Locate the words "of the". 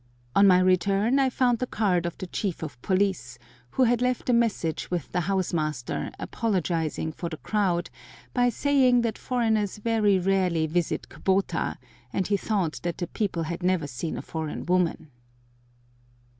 2.07-2.25